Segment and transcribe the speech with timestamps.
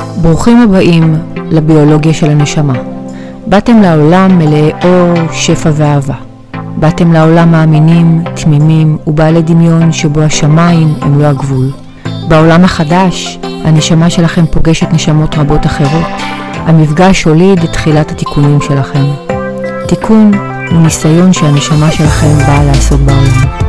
[0.00, 1.16] ברוכים הבאים
[1.50, 2.74] לביולוגיה של הנשמה.
[3.46, 6.14] באתם לעולם מלאי אור, שפע ואהבה.
[6.76, 11.70] באתם לעולם מאמינים, תמימים ובעלי דמיון שבו השמיים הם לא הגבול.
[12.28, 16.06] בעולם החדש, הנשמה שלכם פוגשת נשמות רבות אחרות.
[16.54, 19.04] המפגש הוליד את תחילת התיקונים שלכם.
[19.88, 20.30] תיקון
[20.70, 23.62] הוא ניסיון שהנשמה שלכם באה לעשות בעולם.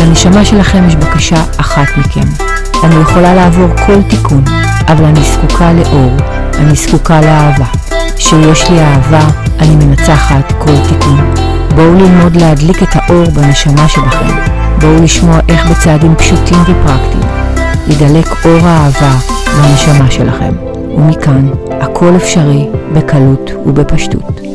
[0.00, 2.44] לנשמה שלכם יש בקשה אחת מכם.
[2.84, 4.44] אני יכולה לעבור כל תיקון,
[4.88, 6.16] אבל אני זקוקה לאור,
[6.58, 7.64] אני זקוקה לאהבה.
[8.16, 9.26] כשיש לי אהבה,
[9.58, 11.34] אני מנצחת כל תיקון.
[11.74, 14.34] בואו ללמוד להדליק את האור בנשמה שבכם.
[14.80, 17.28] בואו לשמוע איך בצעדים פשוטים ופרקטיים
[17.88, 19.12] ידלק אור האהבה
[19.62, 20.52] בנשמה שלכם.
[20.96, 21.48] ומכאן,
[21.80, 24.47] הכל אפשרי בקלות ובפשטות.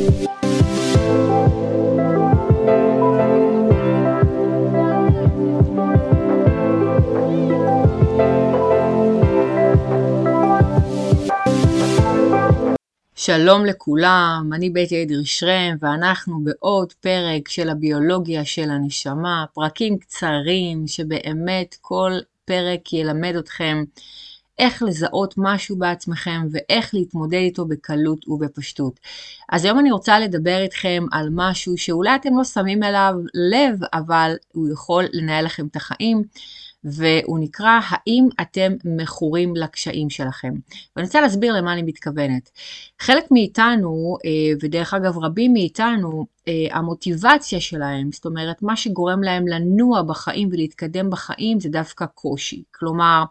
[13.26, 20.88] שלום לכולם, אני בית עדר שרם ואנחנו בעוד פרק של הביולוגיה של הנשמה, פרקים קצרים
[20.88, 22.12] שבאמת כל
[22.46, 23.84] פרק ילמד אתכם
[24.60, 29.00] איך לזהות משהו בעצמכם ואיך להתמודד איתו בקלות ובפשטות.
[29.52, 33.14] אז היום אני רוצה לדבר איתכם על משהו שאולי אתם לא שמים אליו
[33.52, 36.24] לב, אבל הוא יכול לנהל לכם את החיים.
[36.86, 40.54] והוא נקרא האם אתם מכורים לקשיים שלכם.
[40.96, 42.50] ואני רוצה להסביר למה אני מתכוונת.
[43.00, 44.30] חלק מאיתנו, אה,
[44.62, 51.10] ודרך אגב רבים מאיתנו, אה, המוטיבציה שלהם, זאת אומרת מה שגורם להם לנוע בחיים ולהתקדם
[51.10, 52.64] בחיים זה דווקא קושי.
[52.72, 53.24] כלומר,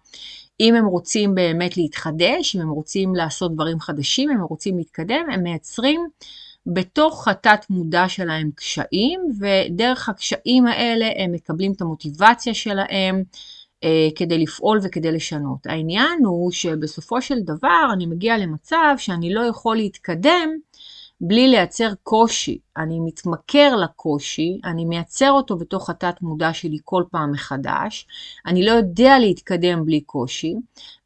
[0.60, 5.24] אם הם רוצים באמת להתחדש, אם הם רוצים לעשות דברים חדשים, אם הם רוצים להתקדם,
[5.32, 6.06] הם מייצרים
[6.66, 13.22] בתוך התת מודע שלהם קשיים, ודרך הקשיים האלה הם מקבלים את המוטיבציה שלהם
[13.84, 15.66] אה, כדי לפעול וכדי לשנות.
[15.66, 20.48] העניין הוא שבסופו של דבר אני מגיע למצב שאני לא יכול להתקדם
[21.24, 22.58] בלי לייצר קושי.
[22.76, 28.06] אני מתמכר לקושי, אני מייצר אותו בתוך התת מודע שלי כל פעם מחדש,
[28.46, 30.54] אני לא יודע להתקדם בלי קושי,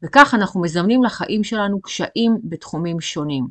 [0.03, 3.47] וכך אנחנו מזמנים לחיים שלנו קשיים בתחומים שונים.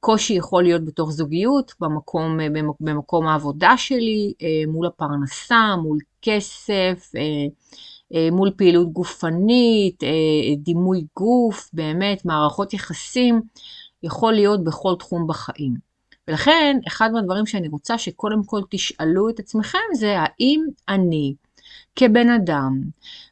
[0.00, 2.38] קושי יכול להיות בתוך זוגיות, במקום,
[2.80, 7.46] במקום העבודה שלי, אה, מול הפרנסה, מול כסף, אה,
[8.14, 10.02] אה, מול פעילות גופנית,
[10.58, 13.40] דימוי גוף, באמת, מערכות יחסים,
[14.02, 15.90] יכול להיות בכל תחום בחיים.
[16.28, 21.34] ולכן, אחד מהדברים שאני רוצה שקודם כל תשאלו את עצמכם זה האם אני
[21.96, 22.80] כבן אדם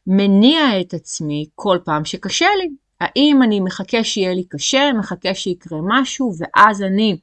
[0.07, 2.69] מניע את עצמי כל פעם שקשה לי.
[3.01, 7.17] האם אני מחכה שיהיה לי קשה, מחכה שיקרה משהו, ואז אני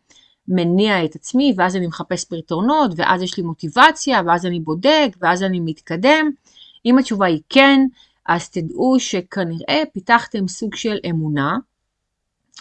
[0.47, 5.43] מניע את עצמי, ואז אני מחפש פרטונות, ואז יש לי מוטיבציה, ואז אני בודק, ואז
[5.43, 6.31] אני מתקדם.
[6.85, 7.79] אם התשובה היא כן,
[8.25, 11.57] אז תדעו שכנראה פיתחתם סוג של אמונה,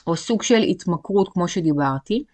[0.06, 2.24] או סוג של התמכרות, כמו שדיברתי,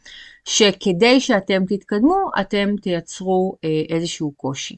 [0.45, 4.77] שכדי שאתם תתקדמו, אתם תייצרו אה, איזשהו קושי.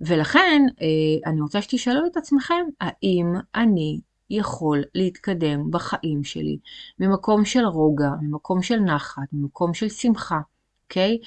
[0.00, 4.00] ולכן, אה, אני רוצה שתשאלו את עצמכם, האם אני
[4.30, 6.58] יכול להתקדם בחיים שלי
[6.98, 10.40] ממקום של רוגע, ממקום של נחת, ממקום של שמחה,
[10.84, 11.18] אוקיי?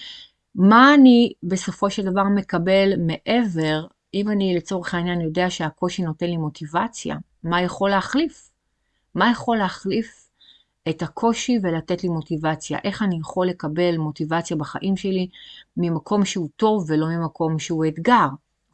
[0.55, 6.37] מה אני בסופו של דבר מקבל מעבר, אם אני לצורך העניין יודע שהקושי נותן לי
[6.37, 8.49] מוטיבציה, מה יכול להחליף?
[9.15, 10.29] מה יכול להחליף
[10.89, 12.79] את הקושי ולתת לי מוטיבציה?
[12.83, 15.27] איך אני יכול לקבל מוטיבציה בחיים שלי
[15.77, 18.27] ממקום שהוא טוב ולא ממקום שהוא אתגר,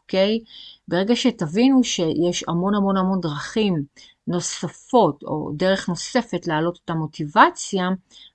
[0.07, 0.40] אוקיי?
[0.88, 3.84] ברגע שתבינו שיש המון המון המון דרכים
[4.28, 7.90] נוספות או דרך נוספת להעלות את המוטיבציה,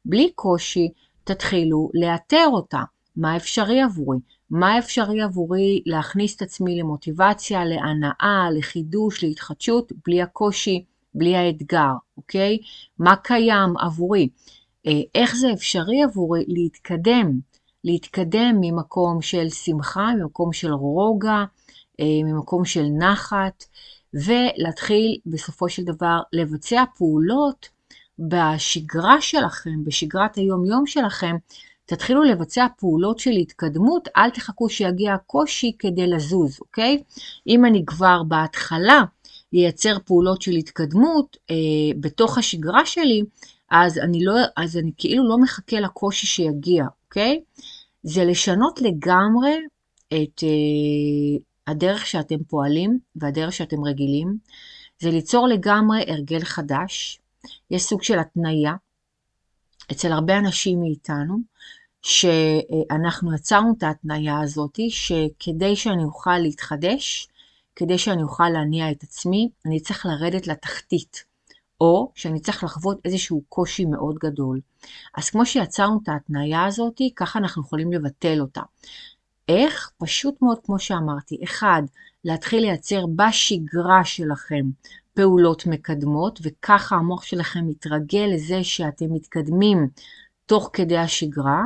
[0.04, 0.88] בלי קושי
[1.24, 2.82] תתחילו לאתר אותה.
[3.16, 4.18] מה אפשרי עבורי?
[4.50, 10.84] מה אפשרי עבורי להכניס את עצמי למוטיבציה, להנאה, לחידוש, להתחדשות, בלי הקושי,
[11.14, 12.58] בלי האתגר, אוקיי?
[12.98, 14.28] מה קיים עבורי?
[14.86, 17.40] אה, איך זה אפשרי עבורי להתקדם?
[17.84, 21.44] להתקדם ממקום של שמחה, ממקום של רוגע,
[22.00, 23.64] ממקום של נחת,
[24.14, 27.68] ולהתחיל בסופו של דבר לבצע פעולות
[28.18, 31.36] בשגרה שלכם, בשגרת היום-יום שלכם,
[31.86, 37.02] תתחילו לבצע פעולות של התקדמות, אל תחכו שיגיע הקושי כדי לזוז, אוקיי?
[37.46, 39.02] אם אני כבר בהתחלה
[39.52, 41.56] אייצר פעולות של התקדמות אה,
[42.00, 43.22] בתוך השגרה שלי,
[43.70, 47.40] אז אני, לא, אז אני כאילו לא מחכה לקושי שיגיע, אוקיי?
[48.02, 49.56] זה לשנות לגמרי
[50.08, 54.38] את, אה, הדרך שאתם פועלים והדרך שאתם רגילים,
[54.98, 57.20] זה ליצור לגמרי הרגל חדש.
[57.70, 58.74] יש סוג של התניה
[59.92, 61.38] אצל הרבה אנשים מאיתנו,
[62.02, 67.28] שאנחנו יצרנו את ההתניה הזאת, שכדי שאני אוכל להתחדש,
[67.76, 71.24] כדי שאני אוכל להניע את עצמי, אני צריך לרדת לתחתית,
[71.80, 74.60] או שאני צריך לחוות איזשהו קושי מאוד גדול.
[75.16, 78.62] אז כמו שיצרנו את ההתניה הזאת, ככה אנחנו יכולים לבטל אותה.
[79.52, 79.90] איך?
[79.98, 81.38] פשוט מאוד כמו שאמרתי.
[81.44, 81.82] אחד,
[82.24, 84.70] להתחיל לייצר בשגרה שלכם
[85.14, 89.88] פעולות מקדמות, וככה המוח שלכם מתרגל לזה שאתם מתקדמים
[90.46, 91.62] תוך כדי השגרה.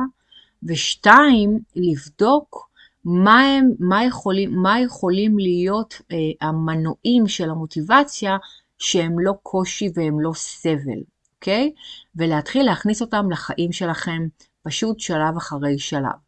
[0.63, 2.69] ושתיים, לבדוק
[3.05, 8.37] מה, הם, מה, יכולים, מה יכולים להיות אה, המנועים של המוטיבציה
[8.77, 11.01] שהם לא קושי והם לא סבל,
[11.35, 11.73] אוקיי?
[12.15, 14.27] ולהתחיל להכניס אותם לחיים שלכם
[14.63, 16.26] פשוט שלב אחרי שלב.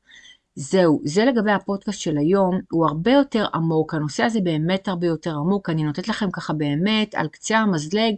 [0.56, 5.36] זהו, זה לגבי הפודקאסט של היום, הוא הרבה יותר עמוק, הנושא הזה באמת הרבה יותר
[5.36, 8.16] עמוק, אני נותנת לכם ככה באמת על קצה המזלג,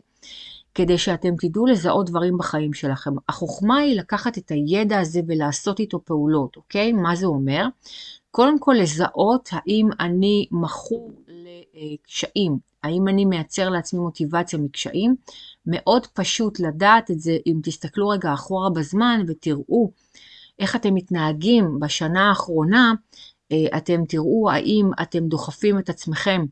[0.75, 3.12] כדי שאתם תדעו לזהות דברים בחיים שלכם.
[3.30, 6.92] החוכמה היא לקחת את הידע הזה ולעשות איתו פעולות, אוקיי?
[6.92, 7.66] מה זה אומר?
[8.31, 15.16] קודם כל לזהות האם אני מכור לקשיים, האם אני מייצר לעצמי מוטיבציה מקשיים.
[15.66, 19.92] מאוד פשוט לדעת את זה אם תסתכלו רגע אחורה בזמן ותראו
[20.62, 22.94] איך אתם מתנהגים בשנה האחרונה,
[23.52, 26.46] אה, אתם תראו האם אתם דוחפים את עצמכם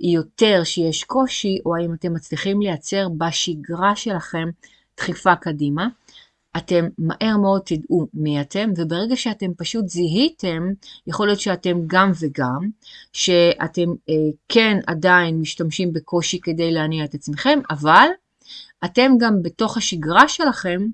[0.00, 4.48] יותר שיש קושי, או האם אתם מצליחים לייצר בשגרה שלכם
[4.96, 5.88] דחיפה קדימה.
[6.56, 10.62] אתם מהר מאוד תדעו מי אתם, וברגע שאתם פשוט זיהיתם,
[11.06, 12.70] יכול להיות שאתם גם וגם,
[13.12, 14.14] שאתם אה,
[14.48, 18.06] כן עדיין משתמשים בקושי כדי להניע את עצמכם, אבל
[18.84, 20.86] אתם גם בתוך השגרה שלכם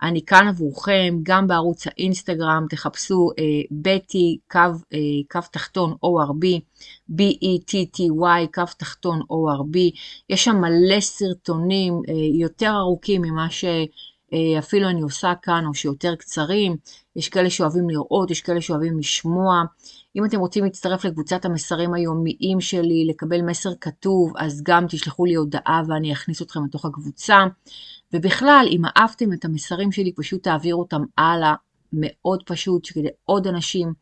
[0.02, 4.60] אני כאן עבורכם, גם בערוץ האינסטגרם, תחפשו אה, בטי, קו,
[5.32, 6.46] קו תחתון ORB,
[7.12, 9.78] B-E-T-T-Y, קו תחתון ORB.
[10.30, 12.02] יש שם מלא סרטונים
[12.40, 13.66] יותר ארוכים ממה ש...
[14.34, 16.76] אה, אפילו אני עושה כאן, או שיותר קצרים.
[17.16, 19.64] יש כאלה שאוהבים לראות, יש כאלה שאוהבים לשמוע.
[20.16, 25.36] אם אתם רוצים להצטרף לקבוצת המסרים היומיים שלי, לקבל מסר כתוב, אז גם תשלחו לי
[25.36, 27.46] הודעה ואני אכניס אתכם לתוך הקבוצה.
[28.14, 31.54] ובכלל, אם אהבתם את המסרים שלי, פשוט תעבירו אותם הלאה.
[31.94, 33.94] מאוד פשוט, שכדי עוד אנשים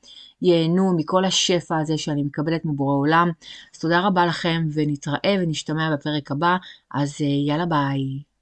[0.42, 3.32] ייהנו מכל השפע הזה שאני מקבלת מבורא עולם.
[3.74, 6.58] אז תודה רבה לכם, ונתראה ונשתמע בפרק הבא.
[6.94, 8.35] אז אה, יאללה ביי.